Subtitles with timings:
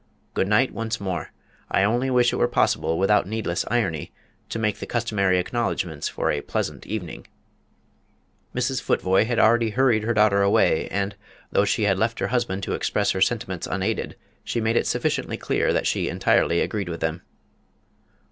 [0.33, 1.31] Good night, once more.
[1.69, 4.11] I only wish it were possible, without needless irony,
[4.49, 7.27] to make the customary acknowledgments for a pleasant evening."
[8.55, 8.81] Mrs.
[8.81, 11.15] Futvoye had already hurried her daughter away, and,
[11.51, 15.37] though she had left her husband to express his sentiments unaided, she made it sufficiently
[15.37, 17.21] clear that she entirely agreed with them.